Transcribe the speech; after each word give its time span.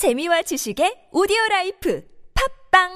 재미와 0.00 0.40
지식의 0.48 1.12
오디오 1.12 1.36
라이프 1.50 2.00
팟빵 2.72 2.88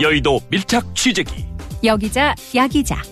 여의도 0.00 0.38
밀착 0.48 0.94
취재기 0.94 1.44
여기자 1.82 2.36
야기자 2.54 3.02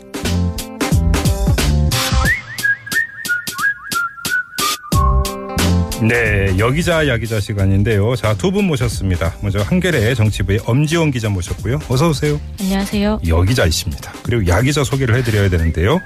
네, 6.02 6.56
여기자 6.58 7.06
야기자 7.08 7.40
시간인데요. 7.40 8.16
자, 8.16 8.34
두 8.34 8.50
분 8.50 8.64
모셨습니다. 8.64 9.34
먼저 9.42 9.60
한겨레 9.60 10.14
정치부의 10.14 10.60
엄지원 10.64 11.10
기자 11.10 11.28
모셨고요. 11.28 11.78
어서 11.88 12.08
오세요. 12.08 12.40
안녕하세요. 12.58 13.20
여기자이십니다. 13.28 14.12
그리고 14.22 14.46
야기자 14.46 14.82
소개를 14.82 15.14
해드려야 15.16 15.50
되는데요. 15.50 16.00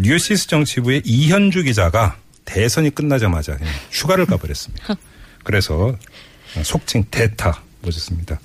뉴시스 0.00 0.46
정치부의 0.48 1.02
이현주 1.04 1.62
기자가 1.64 2.16
대선이 2.44 2.90
끝나자마자 2.90 3.56
휴가를 3.90 4.26
가버렸습니다. 4.26 4.94
그래서 5.44 5.96
속칭 6.62 7.04
대타 7.10 7.62
모셨습니다. 7.82 8.38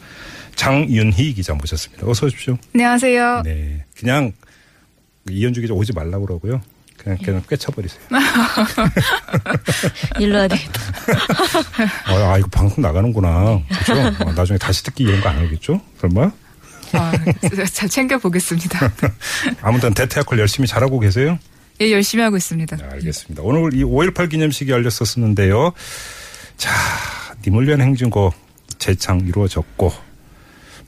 장윤희 0.56 1.34
기자 1.34 1.54
모셨습니다. 1.54 2.08
어서 2.08 2.26
오십시오. 2.28 2.58
안녕하세요. 2.74 3.42
네, 3.44 3.86
그냥 3.98 4.32
이현주 5.30 5.62
기자 5.62 5.74
오지 5.74 5.94
말라고 5.94 6.26
그러고요. 6.26 6.62
그냥 6.98 7.18
그냥 7.24 7.42
꿰쳐버리세요. 7.50 8.00
일로 10.20 10.36
와야 10.38 10.48
되겠다. 10.48 10.82
아, 12.06 12.34
아, 12.34 12.38
이거 12.38 12.48
방송 12.50 12.82
나가는구나. 12.84 13.60
그렇죠? 13.84 14.24
아, 14.24 14.32
나중에 14.34 14.60
다시 14.60 14.84
듣기 14.84 15.04
이런 15.04 15.20
거 15.22 15.30
안 15.30 15.38
하겠죠? 15.40 15.82
설마? 16.00 16.32
아, 16.94 17.12
잘 17.72 17.90
챙겨보겠습니다. 17.90 18.92
아무튼 19.62 19.94
대퇴학을 19.94 20.40
열심히 20.40 20.68
잘하고 20.68 21.00
계세요? 21.00 21.38
예, 21.80 21.92
열심히 21.92 22.24
하고 22.24 22.38
있습니다. 22.38 22.76
네, 22.78 22.84
알겠습니다. 22.92 23.42
오늘 23.44 23.74
이 23.74 23.84
5.18 23.84 24.30
기념식이 24.30 24.72
열렸었는데요. 24.72 25.74
자, 26.58 26.70
님을 27.46 27.68
위한 27.68 27.82
행진곡 27.82 28.34
재창 28.78 29.22
이루어졌고, 29.22 29.92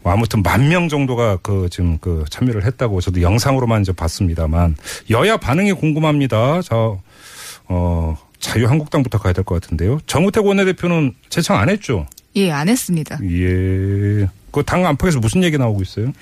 뭐 0.03 0.11
아무튼 0.13 0.43
만 0.43 0.67
명 0.67 0.89
정도가 0.89 1.37
그 1.37 1.67
지금 1.71 1.97
그 1.99 2.25
참여를 2.29 2.65
했다고 2.65 3.01
저도 3.01 3.21
영상으로만 3.21 3.81
이제 3.81 3.91
봤습니다만 3.93 4.75
여야 5.09 5.37
반응이 5.37 5.73
궁금합니다. 5.73 6.61
자, 6.61 6.75
어, 7.65 8.17
자유한국당부터 8.39 9.17
가야 9.17 9.31
될 9.33 9.43
것 9.45 9.61
같은데요. 9.61 9.99
정우택 10.05 10.45
원내대표는 10.45 11.15
재창 11.29 11.57
안 11.57 11.69
했죠? 11.69 12.05
예, 12.35 12.51
안 12.51 12.69
했습니다. 12.69 13.19
예. 13.23 14.27
그 14.51 14.63
당 14.65 14.85
안팎에서 14.85 15.19
무슨 15.19 15.43
얘기 15.43 15.57
나오고 15.57 15.81
있어요? 15.81 16.13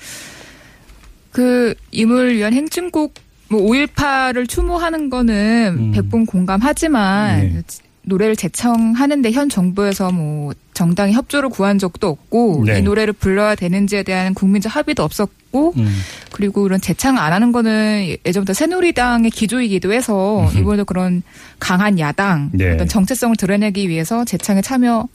그 1.30 1.74
임을 1.90 2.36
위한 2.36 2.52
행진곡 2.54 3.14
뭐 3.48 3.60
5.18을 3.62 4.48
추모하는 4.48 5.10
거는 5.10 5.76
음. 5.78 5.92
백분 5.92 6.24
공감하지만 6.24 7.40
네. 7.40 7.62
노래를 8.04 8.34
제청하는데 8.34 9.30
현 9.30 9.48
정부에서 9.48 10.10
뭐 10.10 10.52
정당이 10.74 11.12
협조를 11.12 11.50
구한 11.50 11.78
적도 11.78 12.08
없고 12.08 12.64
네. 12.66 12.78
이 12.78 12.82
노래를 12.82 13.12
불러야 13.12 13.54
되는지에 13.54 14.02
대한 14.02 14.34
국민적 14.34 14.74
합의도 14.74 15.04
없었고 15.04 15.74
음. 15.76 16.00
그리고 16.32 16.66
이런 16.66 16.80
재창 16.80 17.18
안 17.18 17.32
하는 17.32 17.52
거는 17.52 18.16
예전부터 18.26 18.54
새누리당의 18.54 19.30
기조이기도 19.30 19.92
해서 19.92 20.40
음흠. 20.40 20.58
이번에도 20.58 20.84
그런 20.86 21.22
강한 21.58 21.98
야당 21.98 22.50
네. 22.52 22.72
어떤 22.72 22.88
정체성을 22.88 23.36
드러내기 23.36 23.88
위해서 23.88 24.24
재창에 24.24 24.62
참여 24.62 25.06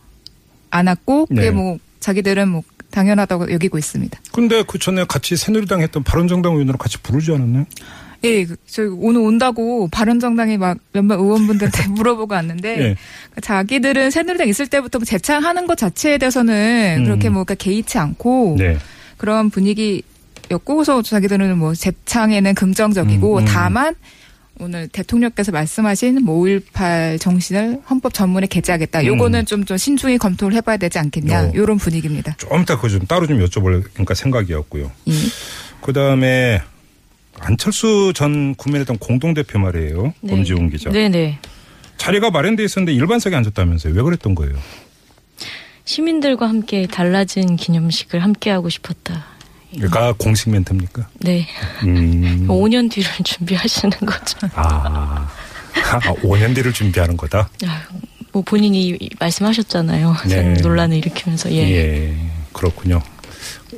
안 0.70 0.88
했고 0.88 1.26
그게 1.26 1.42
네. 1.42 1.52
뭐 1.52 1.78
자기들은 2.00 2.50
뭐 2.50 2.64
당연하다고 2.92 3.52
여기고 3.52 3.78
있습니다. 3.78 4.20
근데 4.32 4.64
그 4.64 4.80
전에 4.80 5.06
같이 5.06 5.36
새누리당 5.36 5.82
했던 5.82 6.04
바른정당 6.04 6.54
의원으로 6.54 6.78
같이 6.78 6.98
부르지 7.00 7.32
않았나요? 7.32 7.66
예, 8.24 8.46
그, 8.46 8.56
저 8.66 8.84
오늘 8.98 9.22
온다고 9.22 9.88
바른정당이 9.90 10.58
막 10.58 10.78
몇몇 10.92 11.16
의원분들한테 11.20 11.90
물어보고 11.94 12.34
왔는데 12.34 12.80
예. 12.80 12.96
자기들은 13.42 14.10
새누리당 14.10 14.48
있을 14.48 14.68
때부터 14.68 15.00
뭐 15.00 15.06
재창하는 15.06 15.68
것 15.68 15.78
자체에 15.78 16.18
대해서는 16.18 16.98
음. 17.00 17.04
그렇게 17.06 17.30
뭐 17.30 17.44
그러니까 17.44 17.64
개의치 17.64 17.98
않고 17.98 18.56
네. 18.58 18.78
그런 19.18 19.50
분위기였고 19.50 20.76
그래서 20.76 21.02
자기들은 21.02 21.58
뭐 21.58 21.76
재창에는 21.76 22.56
긍정적이고 22.56 23.38
음, 23.38 23.44
음. 23.44 23.46
다만 23.46 23.96
오늘 24.60 24.88
대통령께서 24.88 25.52
말씀하신 25.52 26.26
뭐5.18 26.26 27.20
정신을 27.20 27.82
헌법 27.90 28.14
전문에 28.14 28.48
게재하겠다. 28.48 29.06
요거는 29.06 29.46
좀, 29.46 29.66
좀 29.66 29.78
신중히 29.78 30.18
검토를 30.18 30.56
해봐야 30.58 30.78
되지 30.78 30.98
않겠냐. 31.00 31.44
음. 31.44 31.50
어. 31.50 31.52
요런 31.56 31.78
분위기입니다. 31.78 32.36
좀 32.38 32.62
이따 32.62 32.76
그거 32.76 32.90
좀 32.90 33.02
따로 33.02 33.28
좀 33.28 33.40
여쭤볼 33.40 33.84
그러니까 33.94 34.14
생각이었고요. 34.14 34.92
예. 35.08 35.14
그 35.82 35.94
다음에 35.94 36.62
안철수 37.40 38.14
전 38.16 38.56
국민의당 38.56 38.98
공동대표 39.00 39.60
말이에요. 39.60 40.14
네. 40.22 40.34
엄지훈 40.34 40.70
기자. 40.70 40.90
네네. 40.90 41.40
자리가 41.98 42.32
마련돼 42.32 42.64
있었는데 42.64 42.94
일반석에 42.94 43.36
앉았다면서요. 43.36 43.94
왜 43.94 44.02
그랬던 44.02 44.34
거예요? 44.36 44.56
시민들과 45.86 46.50
함께 46.50 46.88
달라진 46.88 47.56
기념식을 47.56 48.22
함께 48.22 48.50
하고 48.50 48.70
싶었다. 48.70 49.37
그러니까 49.74 50.14
공식 50.18 50.50
멘트입니까? 50.50 51.08
네. 51.20 51.48
음. 51.84 52.46
5년 52.50 52.90
뒤를 52.90 53.10
준비하시는 53.24 53.98
거죠. 54.00 54.48
아. 54.56 55.28
아, 55.92 56.00
5년 56.00 56.56
뒤를 56.56 56.74
준비하는 56.74 57.16
거다? 57.18 57.50
아, 57.66 57.82
뭐 58.32 58.42
본인이 58.42 58.98
말씀하셨잖아요. 59.20 60.16
네. 60.28 60.54
논란을 60.62 60.98
일으키면서 60.98 61.52
예. 61.52 61.58
예. 61.72 62.16
그렇군요. 62.54 63.02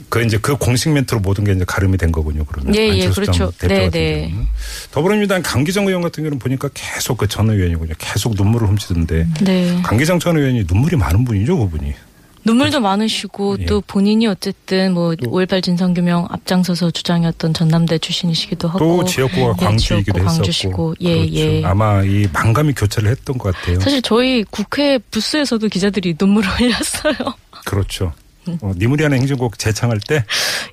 그 0.07 0.23
이제 0.23 0.37
그 0.41 0.55
공식 0.55 0.89
멘트로 0.91 1.19
모든 1.19 1.43
게 1.43 1.51
이제 1.51 1.65
가름이 1.67 1.97
된 1.97 2.11
거군요. 2.11 2.45
그러면 2.45 2.73
예, 2.75 2.87
예, 2.97 3.09
그렇죠. 3.09 3.51
대표 3.57 3.73
네, 3.73 3.85
같은 3.85 3.91
네. 3.91 4.27
경우는 4.29 4.47
더불어민주당 4.91 5.41
강기정 5.43 5.87
의원 5.87 6.01
같은 6.01 6.23
경우는 6.23 6.39
보니까 6.39 6.69
계속 6.73 7.17
그 7.17 7.27
전 7.27 7.49
의원이군요. 7.49 7.93
계속 7.97 8.33
눈물을 8.35 8.67
훔치던데 8.69 9.27
네. 9.41 9.81
강기정 9.83 10.19
전 10.19 10.37
의원이 10.37 10.63
눈물이 10.67 10.95
많은 10.95 11.25
분이죠, 11.25 11.57
그분이. 11.57 11.93
눈물도 12.49 12.79
많으시고 12.79 13.57
예. 13.59 13.65
또 13.65 13.81
본인이 13.81 14.25
어쨌든 14.25 14.93
뭐 14.93 15.11
5.18 15.11 15.61
진상규명 15.61 16.27
앞장서서 16.29 16.89
주장했던 16.91 17.53
전남대 17.53 17.99
출신이시기도 17.99 18.67
하고 18.67 18.79
또 18.79 19.05
지역구가 19.05 19.53
예, 19.61 19.65
광주이기도. 19.65 20.23
광주시고 20.23 20.95
예, 21.01 21.15
그렇죠. 21.15 21.35
예. 21.35 21.63
아마 21.63 22.01
이 22.03 22.27
만감이 22.33 22.73
교차를 22.73 23.11
했던 23.11 23.37
것 23.37 23.53
같아요. 23.53 23.79
사실 23.79 24.01
저희 24.01 24.43
국회 24.43 24.97
부스에서도 24.97 25.67
기자들이 25.67 26.15
눈물을 26.19 26.49
흘렸어요. 26.49 27.35
그렇죠. 27.65 28.13
어, 28.61 28.71
니무리하는 28.77 29.17
행진곡 29.19 29.59
재창할 29.59 29.99
때 30.07 30.23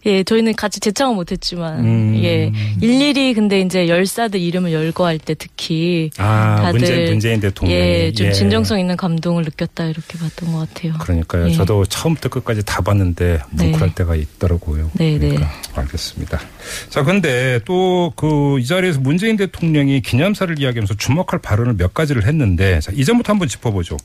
예, 0.06 0.22
저희는 0.22 0.54
같이 0.54 0.81
제창은 0.81 1.16
못했지만, 1.16 1.84
음. 1.84 2.20
예, 2.22 2.53
일일이 2.81 3.34
근데 3.34 3.60
이제 3.60 3.88
열사들 3.88 4.41
이름을 4.41 4.72
열거할 4.72 5.19
때 5.19 5.34
특히 5.34 6.10
아, 6.19 6.56
다들 6.62 6.78
문재, 6.81 7.04
문재인 7.10 7.41
대통령이 7.41 7.81
예, 7.81 8.12
좀 8.12 8.26
예. 8.28 8.32
진정성 8.32 8.78
있는 8.78 8.97
감동을 8.97 9.42
느꼈다 9.44 9.87
이렇게 9.87 10.19
봤던 10.19 10.53
것 10.53 10.59
같아요. 10.72 10.94
그러니까요. 11.00 11.48
예. 11.48 11.53
저도 11.53 11.84
처음부터 11.87 12.28
끝까지 12.28 12.64
다 12.64 12.81
봤는데 12.82 13.41
뭉클할 13.50 13.88
네. 13.88 13.94
때가 13.94 14.14
있더라고요. 14.16 14.91
네, 14.94 15.19
네. 15.19 15.28
그러니까 15.31 15.50
알겠습니다. 15.75 16.41
자, 16.88 17.03
근데 17.03 17.60
또 17.64 18.12
그 18.16 18.56
이 18.60 18.64
자리에서 18.66 19.00
문재인 19.00 19.37
대통령이 19.37 20.00
기념사를 20.03 20.58
이야기하면서 20.58 20.94
주목할 20.94 21.41
발언을 21.41 21.75
몇 21.76 21.93
가지를 21.94 22.26
했는데 22.26 22.81
자, 22.81 22.93
이전부터 22.94 23.32
한번 23.32 23.48
짚어보죠. 23.48 23.97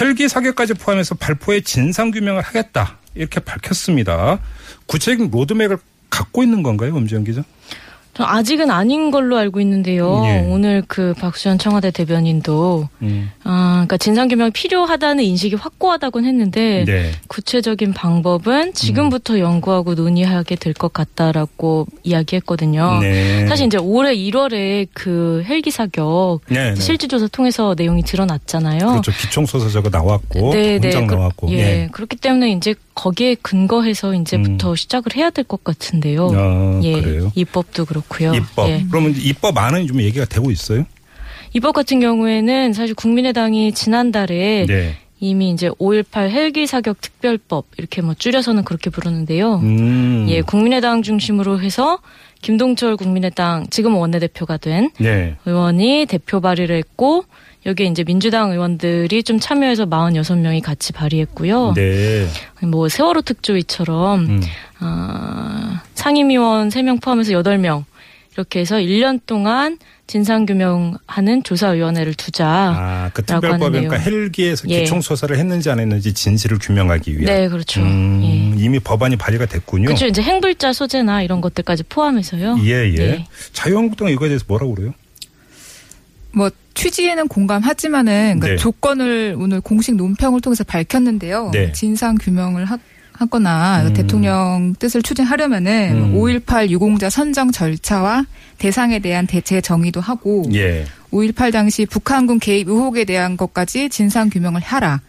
헬기 0.00 0.28
사격까지 0.28 0.74
포함해서 0.74 1.14
발포의 1.14 1.62
진상 1.62 2.10
규명을 2.10 2.42
하겠다 2.42 2.98
이렇게 3.14 3.40
밝혔습니다. 3.40 4.38
구체적인 4.86 5.30
로드맵을 5.30 5.78
갖고 6.10 6.42
있는 6.42 6.62
건가요, 6.62 6.94
엄지영 6.96 7.24
기자? 7.24 7.42
저 8.18 8.24
아직은 8.24 8.68
아닌 8.68 9.12
걸로 9.12 9.36
알고 9.36 9.60
있는데요. 9.60 10.24
예. 10.26 10.44
오늘 10.50 10.82
그 10.88 11.14
박수현 11.20 11.58
청와대 11.58 11.92
대변인도 11.92 12.88
음. 13.02 13.30
아, 13.44 13.70
그러니까 13.86 13.96
진상 13.96 14.26
규명 14.26 14.50
필요하다는 14.50 15.22
인식이 15.22 15.54
확고하다곤 15.54 16.24
했는데 16.24 16.84
네. 16.84 17.12
구체적인 17.28 17.92
방법은 17.92 18.72
지금부터 18.74 19.38
연구하고 19.38 19.94
논의하게 19.94 20.56
될 20.56 20.74
것 20.74 20.92
같다라고 20.92 21.86
이야기했거든요. 22.02 22.98
네. 23.00 23.46
사실 23.46 23.66
이제 23.66 23.78
올해 23.78 24.14
1월에 24.16 24.88
그 24.92 25.44
헬기 25.46 25.70
사격 25.70 26.40
네, 26.48 26.74
네. 26.74 26.80
실질조사 26.80 27.28
통해서 27.28 27.74
내용이 27.78 28.02
드러났잖아요. 28.02 28.78
그렇죠. 28.80 29.12
기총소서 29.12 29.68
저거 29.70 29.88
나왔고 29.90 30.52
네, 30.54 30.78
네. 30.80 30.90
공장 30.90 31.06
그- 31.06 31.14
나왔고. 31.14 31.50
예. 31.52 31.88
그렇기 31.92 32.16
때문에 32.16 32.50
이제 32.50 32.74
거기에 32.98 33.36
근거해서 33.36 34.12
이제부터 34.14 34.74
시작을 34.74 35.14
해야 35.16 35.30
될 35.30 35.44
것 35.44 35.62
같은데요. 35.62 36.28
음. 36.30 36.36
아, 36.36 36.80
예. 36.82 37.00
그래요? 37.00 37.32
입법도 37.36 37.84
그렇고요. 37.84 38.34
입법. 38.34 38.68
예. 38.68 38.84
그러면 38.90 39.14
입법 39.16 39.56
안은 39.56 39.86
좀 39.86 40.00
얘기가 40.00 40.24
되고 40.24 40.50
있어요? 40.50 40.84
입법 41.54 41.72
같은 41.74 42.00
경우에는 42.00 42.72
사실 42.72 42.94
국민의당이 42.94 43.72
지난달에 43.72 44.66
네. 44.66 44.96
이미 45.20 45.50
이제 45.50 45.68
5.18 45.70 46.28
헬기 46.30 46.66
사격 46.66 47.00
특별법 47.00 47.66
이렇게 47.78 48.02
뭐 48.02 48.14
줄여서는 48.14 48.64
그렇게 48.64 48.90
부르는데요. 48.90 49.56
음. 49.62 50.26
예, 50.28 50.42
국민의당 50.42 51.02
중심으로 51.02 51.60
해서 51.60 52.00
김동철 52.42 52.96
국민의당 52.96 53.66
지금 53.70 53.94
원내대표가 53.96 54.56
된 54.58 54.90
네. 54.98 55.36
의원이 55.46 56.06
대표 56.08 56.40
발의를 56.40 56.76
했고 56.76 57.24
여기에 57.68 57.86
이제 57.86 58.02
민주당 58.02 58.50
의원들이 58.50 59.22
좀 59.22 59.38
참여해서 59.38 59.84
46명이 59.84 60.62
같이 60.62 60.92
발의했고요. 60.94 61.74
네. 61.76 62.26
뭐 62.62 62.88
세월호 62.88 63.20
특조위처럼 63.22 64.20
음. 64.20 64.42
아, 64.80 65.82
상임위원 65.94 66.70
3명 66.70 67.02
포함해서 67.02 67.32
8명 67.32 67.84
이렇게 68.32 68.60
해서 68.60 68.76
1년 68.76 69.20
동안 69.26 69.78
진상규명하는 70.06 71.42
조사위원회를 71.42 72.14
두자. 72.14 72.46
아, 72.48 73.10
그 73.12 73.22
하는데요. 73.28 73.58
그러니까 73.58 73.96
헬기에서 73.98 74.66
예. 74.70 74.80
기총소사를 74.80 75.36
했는지 75.36 75.68
안 75.68 75.78
했는지 75.78 76.14
진실을 76.14 76.58
규명하기 76.58 77.18
위한. 77.18 77.26
네, 77.26 77.48
그렇죠. 77.48 77.82
음, 77.82 78.22
예. 78.24 78.64
이미 78.64 78.78
법안이 78.78 79.16
발의가 79.16 79.44
됐군요. 79.44 79.86
그렇죠. 79.86 80.06
이제 80.06 80.22
행불자 80.22 80.72
소재나 80.72 81.22
이런 81.22 81.42
것들까지 81.42 81.82
포함해서요. 81.90 82.56
예, 82.62 82.90
예. 82.90 82.96
네. 82.96 83.26
자유한국당은 83.52 84.14
이거에 84.14 84.28
대해서 84.28 84.46
뭐라고 84.48 84.74
그래요? 84.74 84.94
뭐 86.32 86.50
취지에는 86.74 87.26
공감하지만은 87.28 88.38
그 88.40 88.46
네. 88.46 88.56
조건을 88.56 89.36
오늘 89.38 89.60
공식 89.60 89.94
논평을 89.96 90.40
통해서 90.40 90.62
밝혔는데요. 90.64 91.50
네. 91.52 91.72
진상 91.72 92.16
규명을 92.16 92.64
하, 92.66 92.78
하거나 93.12 93.82
음. 93.84 93.94
대통령 93.94 94.74
뜻을 94.78 95.02
추진하려면은 95.02 96.12
음. 96.14 96.14
5.18 96.14 96.68
유공자 96.68 97.10
선정 97.10 97.50
절차와 97.50 98.26
대상에 98.58 99.00
대한 99.00 99.26
대체 99.26 99.60
정의도 99.60 100.00
하고 100.00 100.44
예. 100.54 100.84
5.18 101.10 101.52
당시 101.52 101.84
북한군 101.86 102.38
개입 102.38 102.68
의혹에 102.68 103.04
대한 103.04 103.36
것까지 103.36 103.88
진상 103.88 104.30
규명을 104.30 104.60
하라. 104.60 105.00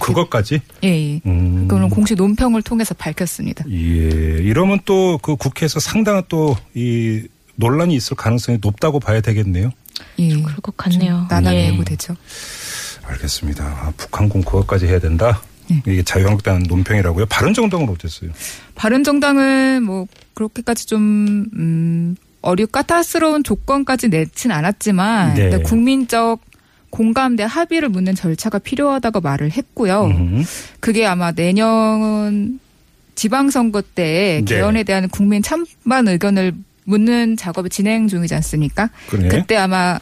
그것까지? 0.00 0.60
예, 0.84 0.88
예. 0.88 1.20
음. 1.26 1.66
그거는 1.68 1.90
공식 1.90 2.14
논평을 2.14 2.62
통해서 2.62 2.94
밝혔습니다. 2.94 3.64
예. 3.68 3.74
이러면 3.74 4.78
또 4.84 5.18
그 5.22 5.34
국회에서 5.36 5.80
상당한 5.80 6.22
또 6.28 6.56
이 6.74 7.22
논란이 7.56 7.94
있을 7.96 8.16
가능성이 8.16 8.58
높다고 8.60 9.00
봐야 9.00 9.20
되겠네요. 9.22 9.70
예. 10.18 10.28
그럴 10.28 10.56
것 10.56 10.76
같네요. 10.76 11.26
예. 11.52 11.72
예고되죠. 11.72 12.16
알겠습니다. 13.04 13.64
아, 13.64 13.92
북한군 13.96 14.42
그것까지 14.42 14.86
해야 14.86 14.98
된다? 14.98 15.40
네. 15.68 15.82
이게 15.86 16.02
자유한국당 16.02 16.62
논평이라고요? 16.68 17.26
바른정당은 17.26 17.88
어땠어요? 17.88 18.30
바른정당은 18.74 19.82
뭐 19.82 20.06
그렇게까지 20.34 20.86
좀 20.86 21.46
음, 21.54 22.16
어렵 22.42 22.70
까탈스러운 22.72 23.42
조건까지 23.42 24.08
내진 24.08 24.52
않았지만 24.52 25.34
네. 25.34 25.62
국민적 25.62 26.40
공감대 26.90 27.42
합의를 27.42 27.88
묻는 27.88 28.14
절차가 28.14 28.58
필요하다고 28.58 29.20
말을 29.20 29.50
했고요. 29.50 30.04
음. 30.04 30.44
그게 30.80 31.04
아마 31.04 31.32
내년 31.32 32.60
지방선거 33.16 33.82
때 33.82 34.42
네. 34.44 34.54
개헌에 34.54 34.84
대한 34.84 35.08
국민 35.08 35.42
찬반 35.42 36.06
의견을 36.06 36.52
묻는 36.86 37.36
작업이 37.36 37.68
진행 37.68 38.08
중이지 38.08 38.34
않습니까? 38.36 38.90
그래. 39.08 39.28
그때 39.28 39.56
아마 39.56 39.98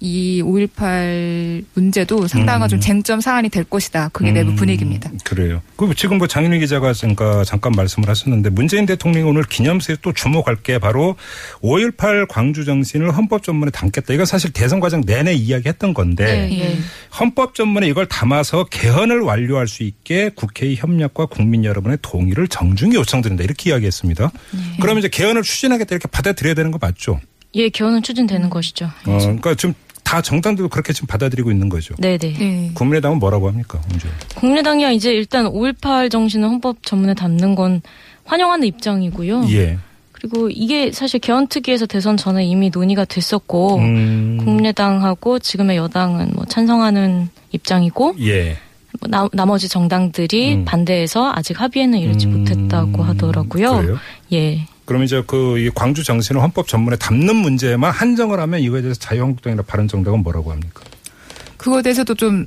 이 0.00 0.42
5.18 0.42 1.64
문제도 1.74 2.26
상당한 2.26 2.66
음. 2.66 2.68
좀 2.68 2.80
쟁점 2.80 3.20
사안이 3.20 3.48
될 3.48 3.64
것이다. 3.64 4.10
그게 4.12 4.32
내부 4.32 4.50
음, 4.50 4.56
분위기입니다. 4.56 5.10
그래요. 5.24 5.62
그 5.76 5.94
지금 5.94 6.18
뭐 6.18 6.26
장윤희 6.26 6.58
기자가 6.58 6.92
잠깐, 6.92 7.44
잠깐 7.44 7.72
말씀을 7.72 8.08
하셨는데 8.08 8.50
문재인 8.50 8.86
대통령이 8.86 9.28
오늘 9.28 9.44
기념세에 9.44 9.96
또 10.02 10.12
주목할 10.12 10.56
게 10.56 10.78
바로 10.78 11.16
5.18 11.62 12.26
광주 12.28 12.64
정신을 12.64 13.16
헌법 13.16 13.42
전문에 13.42 13.70
담겠다. 13.70 14.12
이건 14.12 14.26
사실 14.26 14.52
대선 14.52 14.80
과정 14.80 15.00
내내 15.00 15.32
이야기했던 15.32 15.94
건데 15.94 16.24
네, 16.24 16.58
예. 16.60 16.78
헌법 17.18 17.54
전문에 17.54 17.88
이걸 17.88 18.06
담아서 18.06 18.64
개헌을 18.64 19.20
완료할 19.20 19.68
수 19.68 19.84
있게 19.84 20.30
국회의 20.34 20.76
협력과 20.76 21.26
국민 21.26 21.64
여러분의 21.64 21.98
동의를 22.02 22.48
정중히 22.48 22.96
요청드린다. 22.96 23.44
이렇게 23.44 23.70
이야기했습니다. 23.70 24.30
네. 24.52 24.60
그러면 24.80 24.98
이제 24.98 25.08
개헌을 25.08 25.42
추진하겠다 25.42 25.94
이렇게 25.94 26.08
받아들여야 26.08 26.54
되는 26.54 26.70
거 26.70 26.78
맞죠? 26.80 27.20
예, 27.56 27.68
개헌은 27.68 28.02
추진되는 28.02 28.50
것이죠. 28.50 28.86
어, 29.06 29.18
그러니까 29.18 29.54
지금 29.54 29.74
다 30.02 30.20
정당들도 30.20 30.68
그렇게 30.68 30.92
지금 30.92 31.06
받아들이고 31.06 31.50
있는 31.50 31.68
거죠. 31.68 31.94
네, 31.98 32.18
네. 32.18 32.32
네. 32.32 32.70
국민의당은 32.74 33.18
뭐라고 33.18 33.48
합니까? 33.48 33.80
문제. 33.88 34.08
국민의당이야 34.36 34.90
이제 34.90 35.12
일단 35.12 35.46
5.18 35.46 36.10
정신을 36.10 36.48
헌법 36.48 36.82
전문에 36.82 37.14
담는 37.14 37.54
건 37.54 37.80
환영하는 38.24 38.66
입장이고요. 38.66 39.46
예. 39.50 39.78
그리고 40.12 40.48
이게 40.48 40.92
사실 40.92 41.20
개헌 41.20 41.48
특위에서 41.48 41.86
대선 41.86 42.16
전에 42.16 42.44
이미 42.44 42.70
논의가 42.72 43.04
됐었고 43.04 43.76
음. 43.76 44.38
국민의당하고 44.38 45.38
지금의 45.38 45.76
여당은 45.76 46.32
뭐 46.34 46.44
찬성하는 46.46 47.28
입장이고 47.52 48.14
예. 48.20 48.56
뭐 49.00 49.08
나, 49.10 49.28
나머지 49.32 49.68
정당들이 49.68 50.54
음. 50.54 50.64
반대해서 50.64 51.32
아직 51.34 51.60
합의에는 51.60 51.98
이르지 51.98 52.26
음. 52.26 52.38
못했다고 52.38 53.02
하더라고요. 53.02 53.76
그래요? 53.76 53.98
예. 54.32 54.66
그러면 54.84 55.06
이제 55.06 55.22
그이 55.26 55.70
광주 55.74 56.04
정신을 56.04 56.42
헌법 56.42 56.68
전문에 56.68 56.96
담는 56.96 57.36
문제만 57.36 57.90
한정을 57.90 58.38
하면 58.40 58.60
이거에 58.60 58.82
대해서 58.82 58.98
자유한국당이나 59.00 59.62
바른정당은 59.62 60.22
뭐라고 60.22 60.52
합니까? 60.52 60.82
그거에 61.56 61.82
대해서도 61.82 62.14
좀 62.14 62.44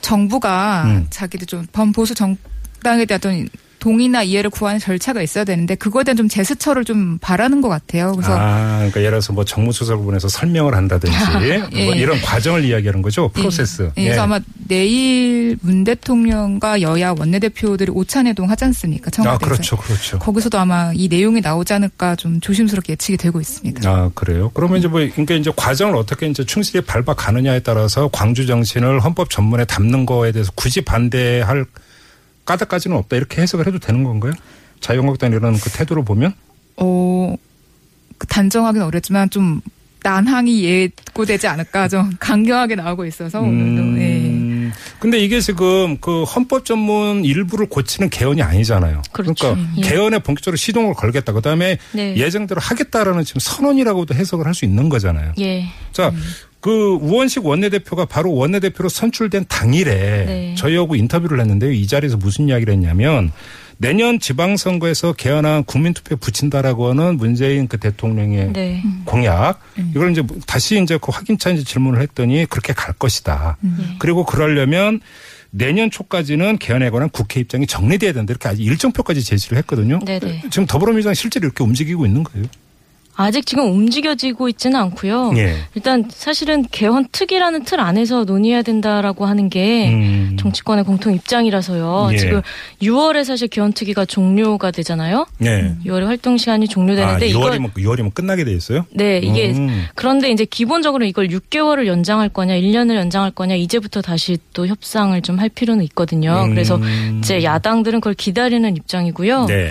정부가 0.00 0.84
음. 0.86 1.06
자기들 1.10 1.46
좀 1.46 1.66
범보수 1.72 2.14
정 2.14 2.36
당에 2.82 3.04
대한 3.04 3.18
어떤 3.18 3.48
동의나 3.80 4.22
이해를 4.22 4.50
구하는 4.50 4.78
절차가 4.78 5.22
있어야 5.22 5.44
되는데 5.44 5.74
그거에 5.74 6.04
대한 6.04 6.16
좀 6.16 6.28
제스처를 6.28 6.84
좀 6.84 7.18
바라는 7.18 7.62
것 7.62 7.68
같아요. 7.68 8.12
그래서 8.12 8.36
아, 8.38 8.76
그러니까 8.76 9.00
예를 9.00 9.12
들어서 9.12 9.32
뭐 9.32 9.44
정무수석 9.44 9.98
부분에서 9.98 10.28
설명을 10.28 10.74
한다든지 10.74 11.16
예. 11.72 11.84
뭐 11.84 11.94
이런 11.94 12.20
과정을 12.20 12.64
이야기하는 12.64 13.02
거죠. 13.02 13.30
프로세스. 13.30 13.92
예, 13.96 14.04
그래서 14.04 14.22
아마 14.22 14.38
내일 14.68 15.56
문 15.62 15.82
대통령과 15.82 16.82
여야 16.82 17.14
원내대표들이 17.18 17.90
오찬회동 17.92 18.50
하지 18.50 18.66
않습니까? 18.66 19.10
청와대에서. 19.10 19.34
아, 19.34 19.38
그렇죠, 19.38 19.76
그렇죠. 19.78 20.18
거기서도 20.18 20.58
아마 20.58 20.92
이 20.94 21.08
내용이 21.08 21.40
나오지 21.40 21.72
않을까 21.72 22.16
좀 22.16 22.38
조심스럽게 22.40 22.92
예측이 22.92 23.16
되고 23.16 23.40
있습니다. 23.40 23.90
아, 23.90 24.10
그래요? 24.14 24.50
그러면 24.52 24.78
이제 24.78 24.88
뭐, 24.88 25.00
그러니까 25.00 25.34
이제 25.34 25.50
과정을 25.56 25.96
어떻게 25.96 26.26
이제 26.28 26.44
충실히 26.44 26.82
밟아 26.82 27.14
가느냐에 27.14 27.60
따라서 27.60 28.10
광주 28.12 28.46
정신을 28.46 29.00
헌법 29.00 29.30
전문에 29.30 29.64
담는 29.64 30.04
거에 30.04 30.32
대해서 30.32 30.52
굳이 30.54 30.82
반대할 30.82 31.64
까닭까지는 32.50 32.96
없다. 32.96 33.16
이렇게 33.16 33.42
해석을 33.42 33.66
해도 33.66 33.78
되는 33.78 34.02
건가요? 34.02 34.32
자유한국당 34.80 35.32
이런 35.32 35.56
그 35.58 35.70
태도를 35.70 36.04
보면? 36.04 36.32
어, 36.76 37.36
그 38.18 38.26
단정하기는 38.26 38.84
어렵지만 38.86 39.30
좀 39.30 39.60
난항이 40.02 40.64
예고되지 40.64 41.46
않을까 41.46 41.86
좀 41.88 42.10
강경하게 42.18 42.74
나오고 42.76 43.04
있어서 43.04 43.40
오늘도 43.40 44.00
예. 44.00 44.06
음, 44.06 44.72
근데 44.98 45.18
이게 45.18 45.40
지금 45.40 45.98
그 46.00 46.24
헌법 46.24 46.64
전문 46.64 47.22
일부를 47.24 47.66
고치는 47.66 48.08
개헌이 48.08 48.40
아니잖아요. 48.42 49.02
그렇죠. 49.12 49.48
러니까 49.48 49.72
예. 49.76 49.80
개헌에 49.82 50.18
본격적으로 50.20 50.56
시동을 50.56 50.94
걸겠다. 50.94 51.32
그다음에 51.32 51.76
네. 51.92 52.16
예정대로 52.16 52.60
하겠다라는 52.62 53.24
지금 53.24 53.40
선언이라고도 53.40 54.14
해석을 54.14 54.46
할 54.46 54.54
수 54.54 54.64
있는 54.64 54.88
거잖아요. 54.88 55.32
예. 55.38 55.66
자, 55.92 56.12
그 56.60 56.98
우원식 57.00 57.46
원내대표가 57.46 58.04
바로 58.04 58.32
원내대표로 58.34 58.88
선출된 58.88 59.46
당일에 59.48 60.24
네. 60.26 60.54
저희하고 60.56 60.94
인터뷰를 60.94 61.40
했는데요. 61.40 61.72
이 61.72 61.86
자리에서 61.86 62.16
무슨 62.16 62.48
이야기를 62.48 62.72
했냐면 62.74 63.32
내년 63.78 64.20
지방선거에서 64.20 65.14
개헌안 65.14 65.64
국민투표에 65.64 66.16
붙인다라고 66.16 66.90
하는 66.90 67.16
문재인 67.16 67.66
그 67.66 67.78
대통령의 67.78 68.52
네. 68.52 68.82
공약 69.06 69.58
이걸 69.94 70.12
이제 70.12 70.22
다시 70.46 70.78
이제 70.82 70.98
그 71.00 71.10
확인차 71.10 71.48
이제 71.50 71.64
질문을 71.64 72.02
했더니 72.02 72.44
그렇게 72.44 72.74
갈 72.74 72.92
것이다. 72.92 73.56
네. 73.60 73.70
그리고 73.98 74.26
그러려면 74.26 75.00
내년 75.50 75.90
초까지는 75.90 76.58
개헌에 76.58 76.90
관한 76.90 77.08
국회 77.08 77.40
입장이 77.40 77.66
정리돼야 77.66 78.12
된다. 78.12 78.32
이렇게 78.32 78.48
아주 78.50 78.62
일정표까지 78.62 79.24
제시를 79.24 79.56
했거든요. 79.58 79.98
네네. 80.04 80.42
지금 80.50 80.66
더불어민주당 80.66 81.14
실제로 81.14 81.46
이렇게 81.46 81.64
움직이고 81.64 82.04
있는 82.04 82.22
거예요. 82.22 82.46
아직 83.20 83.44
지금 83.44 83.70
움직여지고 83.70 84.48
있지는 84.50 84.78
않고요. 84.80 85.32
예. 85.36 85.56
일단 85.74 86.04
사실은 86.08 86.64
개헌 86.70 87.08
특이라는 87.10 87.64
틀 87.64 87.80
안에서 87.80 88.24
논의해야 88.24 88.62
된다라고 88.62 89.26
하는 89.26 89.48
게 89.50 89.90
음. 89.90 90.36
정치권의 90.38 90.84
공통 90.84 91.14
입장이라서요. 91.14 92.10
예. 92.12 92.16
지금 92.16 92.42
6월에 92.80 93.24
사실 93.24 93.48
개헌 93.48 93.72
특위가 93.72 94.04
종료가 94.04 94.70
되잖아요. 94.70 95.26
예. 95.42 95.74
6월에 95.84 96.04
활동 96.04 96.38
시간이 96.38 96.68
종료되는데 96.68 97.26
아, 97.26 97.28
이걸 97.28 97.58
6월이면 97.58 97.72
6월이면 97.74 98.14
끝나게 98.14 98.44
돼 98.44 98.52
있어요? 98.52 98.86
네, 98.92 99.18
이게 99.18 99.50
음. 99.50 99.86
그런데 99.94 100.30
이제 100.30 100.44
기본적으로 100.44 101.04
이걸 101.04 101.28
6개월을 101.28 101.86
연장할 101.86 102.28
거냐, 102.28 102.54
1년을 102.54 102.94
연장할 102.94 103.32
거냐, 103.32 103.56
이제부터 103.56 104.00
다시 104.00 104.38
또 104.52 104.66
협상을 104.68 105.20
좀 105.22 105.40
할 105.40 105.48
필요는 105.48 105.84
있거든요. 105.84 106.44
음. 106.44 106.50
그래서 106.50 106.78
이제 107.18 107.42
야당들은 107.42 108.00
그걸 108.00 108.12
기다리는 108.12 108.76
입장이고요. 108.76 109.46
네. 109.46 109.70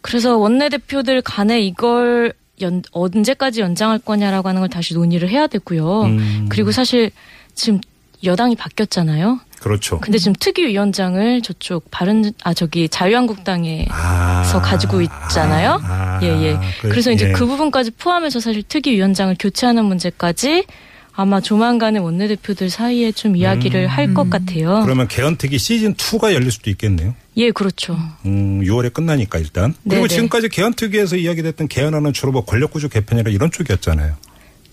그래서 0.00 0.38
원내대표들 0.38 1.20
간에 1.20 1.60
이걸 1.60 2.32
연, 2.60 2.82
언제까지 2.92 3.60
연장할 3.60 3.98
거냐라고 3.98 4.48
하는 4.48 4.60
걸 4.60 4.68
다시 4.68 4.94
논의를 4.94 5.28
해야 5.28 5.46
되고요. 5.46 6.02
음. 6.02 6.46
그리고 6.48 6.72
사실 6.72 7.10
지금 7.54 7.80
여당이 8.24 8.56
바뀌었잖아요. 8.56 9.40
그렇죠. 9.60 10.00
근데 10.00 10.16
지금 10.16 10.32
특위위원장을 10.40 11.42
저쪽 11.42 11.90
바른 11.90 12.32
아 12.42 12.54
저기 12.54 12.88
자유한국당에 12.88 13.86
아. 13.90 14.42
서 14.44 14.60
가지고 14.60 15.02
있잖아요. 15.02 15.78
아. 15.82 16.18
예, 16.22 16.28
예. 16.28 16.58
그, 16.80 16.88
그래서 16.88 17.10
이제 17.10 17.28
예. 17.28 17.32
그 17.32 17.46
부분까지 17.46 17.92
포함해서 17.92 18.40
사실 18.40 18.62
특위위원장을 18.62 19.34
교체하는 19.38 19.84
문제까지 19.84 20.64
아마 21.12 21.40
조만간에 21.40 21.98
원내대표들 21.98 22.70
사이에 22.70 23.12
좀 23.12 23.36
이야기를 23.36 23.86
할것 23.86 24.30
같아요. 24.30 24.80
그러면 24.84 25.06
개헌특위 25.06 25.58
시즌 25.58 25.94
2가 25.94 26.32
열릴 26.32 26.50
수도 26.50 26.70
있겠네요. 26.70 27.14
예, 27.40 27.50
그렇죠. 27.52 27.98
음, 28.26 28.60
6월에 28.60 28.92
끝나니까 28.92 29.38
일단. 29.38 29.74
그리고 29.82 30.06
네네. 30.06 30.08
지금까지 30.08 30.50
개헌특위에서 30.50 31.16
이야기됐던 31.16 31.68
개헌안은 31.68 32.12
주로 32.12 32.32
뭐 32.32 32.44
권력구조 32.44 32.90
개편이라 32.90 33.30
이런 33.30 33.50
쪽이었잖아요. 33.50 34.14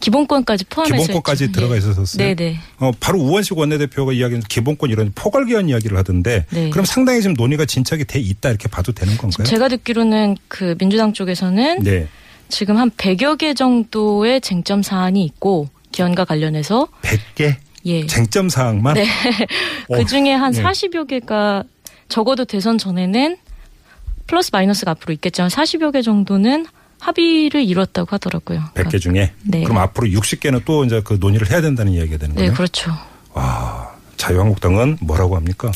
기본권까지 0.02 0.66
포함해서 0.66 0.96
기본권까지 1.02 1.46
했죠. 1.46 1.54
들어가 1.54 1.76
예. 1.76 1.80
있었었어요. 1.80 2.36
네네. 2.36 2.60
어, 2.80 2.92
바로 3.00 3.20
우원식 3.20 3.58
원내대표가 3.58 4.12
이야기한 4.12 4.44
기본권 4.44 4.90
이런 4.90 5.14
포괄 5.16 5.46
개헌 5.46 5.70
이야기를 5.70 5.98
하던데 5.98 6.46
네. 6.52 6.70
그럼 6.70 6.86
상당히 6.86 7.22
지금 7.22 7.36
논의가 7.36 7.66
진척이 7.66 8.04
돼 8.04 8.20
있다 8.20 8.50
이렇게 8.50 8.68
봐도 8.68 8.92
되는 8.92 9.18
건가요? 9.18 9.48
제가 9.48 9.70
듣기로는 9.70 10.36
그 10.50 10.76
민주당 10.78 11.14
쪽에서는 11.14 11.84
네. 11.84 12.08
지금 12.50 12.78
한 12.78 12.92
100여 12.92 13.38
개 13.38 13.54
정도의 13.54 14.42
쟁점 14.42 14.84
사안이 14.84 15.24
있고 15.24 15.70
기원과 15.94 16.26
관련해서 16.26 16.88
100개 17.02 17.56
예. 17.86 18.06
쟁점 18.06 18.50
사항만 18.50 18.96
네. 18.96 19.08
어, 19.90 19.98
그 19.98 20.06
중에 20.06 20.34
한 20.34 20.54
예. 20.54 20.62
40여 20.62 21.08
개가 21.08 21.64
적어도 22.10 22.46
대선 22.46 22.78
전에는 22.78 23.38
플러스 24.28 24.50
마이너스가 24.52 24.92
앞으로 24.92 25.14
있겠지만 25.14 25.50
40여 25.50 25.94
개 25.94 26.02
정도는 26.02 26.66
합의를 27.00 27.64
이뤘다고 27.64 28.10
하더라고요. 28.12 28.64
100개 28.74 29.00
중에 29.00 29.32
네. 29.44 29.64
그럼 29.64 29.78
앞으로 29.78 30.08
60개는 30.08 30.64
또 30.66 30.84
이제 30.84 31.02
그 31.04 31.18
논의를 31.20 31.50
해야 31.50 31.62
된다는 31.62 31.94
이야기가 31.94 32.18
되는 32.18 32.36
네, 32.36 32.42
거예요. 32.42 32.54
그렇죠. 32.54 32.92
와, 33.34 33.96
자유한국당은 34.18 34.98
뭐라고 35.02 35.36
합니까? 35.36 35.72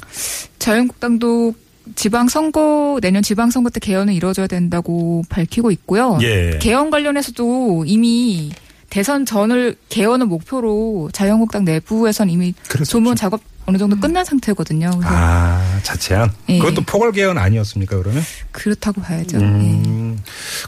자유한국당도 0.60 1.54
지방 1.96 2.28
선거 2.28 3.00
내년 3.02 3.24
지방 3.24 3.50
선거 3.52 3.70
때 3.70 3.80
개헌은 3.80 4.14
이루어져야 4.14 4.48
된다고 4.48 5.24
밝히고 5.30 5.72
있고요. 5.72 6.18
예. 6.22 6.58
개헌 6.60 6.90
관련해서도 6.90 7.86
이미 7.88 8.52
대선 8.90 9.26
전을 9.26 9.76
개헌을 9.90 10.26
목표로 10.26 11.10
자유한국당 11.14 11.66
내부에선 11.66 12.30
이미 12.30 12.54
그랬었죠. 12.68 12.92
조문 12.92 13.16
작업 13.16 13.42
어느 13.72 13.78
정도 13.78 13.98
끝난 13.98 14.26
상태거든요. 14.26 14.90
그래서 14.90 15.08
아, 15.10 15.80
자체한. 15.82 16.30
예. 16.50 16.60
그것도 16.60 16.82
포괄 16.82 17.14
개헌 17.14 17.38
아니었습니까, 17.38 17.98
그러면? 17.98 18.22
그렇다고 18.52 19.02
봐야죠. 19.02 19.38
예. 19.38 19.42
음. 19.42 20.20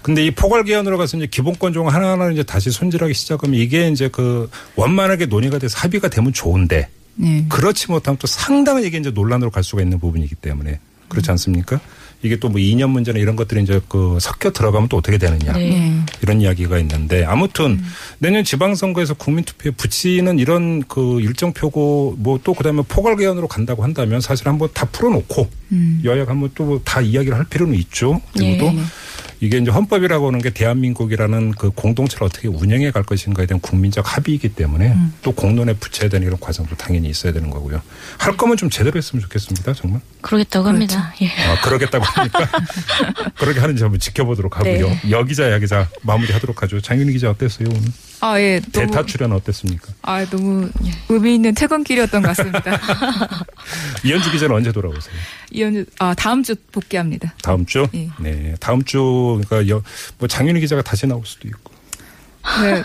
근데 0.02 0.26
이 0.26 0.32
포괄 0.32 0.64
개헌으로 0.64 0.98
가서 0.98 1.18
이제 1.18 1.28
기본권 1.28 1.74
중 1.74 1.90
하나하나 1.90 2.32
이제 2.32 2.44
다시 2.44 2.72
손질하기 2.72 3.14
시작하면 3.14 3.60
이게 3.60 3.90
이제 3.90 4.08
그 4.08 4.50
원만하게 4.78 5.26
논의가 5.26 5.60
돼서 5.60 5.78
합의가 5.80 6.08
되면 6.08 6.32
좋은데 6.32 6.88
네. 7.16 7.46
그렇지 7.50 7.92
못하면 7.92 8.18
또 8.20 8.26
상당히 8.26 8.88
이게 8.88 8.98
이제 8.98 9.12
논란으로 9.12 9.52
갈 9.52 9.66
수가 9.66 9.82
있는 9.82 10.00
부분이기 10.00 10.36
때문에 10.36 10.80
그렇지 11.10 11.30
않습니까? 11.32 11.82
이게 12.24 12.38
또 12.38 12.50
뭐 12.50 12.60
이념 12.60 12.92
문제나 12.92 13.20
이런 13.20 13.36
것들이 13.36 13.63
이제 13.63 13.82
그 13.89 14.18
섞여 14.22 14.51
들어가면 14.51 14.88
또 14.89 14.98
어떻게 14.98 15.18
되느냐. 15.18 15.53
네. 15.53 15.70
네. 15.70 16.06
이런 16.22 16.39
이야기가 16.42 16.77
있는데 16.80 17.25
아무튼 17.25 17.82
내년 18.20 18.44
지방선거에서 18.44 19.15
국민투표에 19.15 19.72
붙이는 19.74 20.39
이런 20.39 20.84
그 20.88 21.20
일정표고 21.22 22.15
뭐 22.20 22.39
또 22.44 22.53
그다음에 22.53 22.82
포괄 22.88 23.15
개헌으로 23.15 23.48
간다고 23.48 23.84
한다면 23.84 24.20
사실 24.22 24.48
한번 24.48 24.70
다 24.74 24.86
풀어놓고 24.92 25.50
음. 25.74 26.01
여야가 26.03 26.32
한번 26.32 26.51
또다 26.56 27.01
이야기를 27.01 27.38
할 27.38 27.46
필요는 27.46 27.75
있죠. 27.75 28.22
그리고 28.34 28.51
예. 28.51 28.58
또 28.58 28.72
이게 29.44 29.58
이제 29.58 29.72
헌법이라고 29.72 30.27
하는 30.27 30.39
게 30.39 30.51
대한민국이라는 30.51 31.51
그 31.51 31.70
공동체를 31.72 32.25
어떻게 32.25 32.48
운영해 32.48 32.92
갈 32.92 33.03
것인가에 33.03 33.46
대한 33.46 33.60
국민적 33.60 34.15
합의이기 34.15 34.50
때문에 34.50 34.94
음. 34.94 35.13
또 35.22 35.34
공론에 35.34 35.74
붙여야 35.74 36.10
되는 36.10 36.25
이런 36.25 36.39
과정도 36.39 36.77
당연히 36.77 37.10
있어야 37.10 37.34
되는 37.34 37.50
거고요. 37.50 37.82
할 38.18 38.38
거면 38.38 38.56
좀 38.56 38.70
제대로 38.70 38.98
했으면 38.98 39.22
좋겠습니다. 39.24 39.74
정말. 39.74 40.00
그러겠다고 40.22 40.63
그렇죠. 40.63 40.98
합니다. 40.98 41.13
예. 41.22 41.27
아, 41.27 41.60
그러겠다고 41.62 42.06
하니까 42.06 42.50
그렇게 43.38 43.60
하는지 43.60 43.84
한번 43.84 44.00
지켜보도록 44.00 44.60
하고요. 44.60 44.88
네. 44.88 45.12
여기자 45.12 45.51
야기자 45.51 45.89
마무리하도록 46.03 46.63
하죠. 46.63 46.80
장윤희 46.80 47.12
기자 47.12 47.30
어땠어요 47.30 47.68
오늘? 47.70 47.89
아, 48.22 48.39
예. 48.39 48.62
대타 48.72 49.06
출연 49.06 49.34
어땠습니까? 49.34 49.92
아, 50.03 50.24
너무 50.30 50.70
의미 51.10 51.36
있는 51.36 51.53
퇴근길이었던 51.53 52.22
것 52.22 52.30
같습니다. 52.30 52.80
이현주 54.04 54.32
기자는 54.32 54.56
언제 54.56 54.72
돌아오세요? 54.72 55.16
이현, 55.52 55.86
아, 56.00 56.14
다음 56.14 56.44
주 56.44 56.56
복귀합니다. 56.72 57.34
다음 57.42 57.66
주? 57.66 57.88
예. 57.94 58.10
네, 58.20 58.56
다음 58.60 58.84
주 58.84 59.42
그러니까 59.48 59.74
여, 59.74 59.82
뭐 60.18 60.28
장윤희 60.28 60.60
기자가 60.62 60.82
다시 60.82 61.08
나올 61.08 61.26
수도 61.26 61.48
있고. 61.48 61.74
네. 62.62 62.84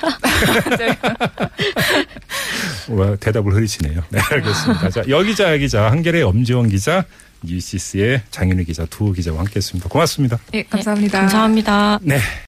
와, 2.95 3.17
대답을 3.17 3.53
흐리시네요. 3.55 4.03
네, 4.09 4.21
알겠습니다. 4.31 4.91
자, 4.91 5.03
여기자 5.09 5.57
기자, 5.57 5.91
한결의 5.91 6.23
엄지원 6.23 6.69
기자, 6.69 7.05
뉴시스의 7.43 8.23
장윤희 8.31 8.65
기자 8.65 8.87
두 8.87 9.13
기자와 9.13 9.41
함께했습니다. 9.41 9.89
고맙습니다. 9.89 10.39
예, 10.55 10.63
감사합니다. 10.63 11.21
감사합니다. 11.21 11.99
네. 12.03 12.21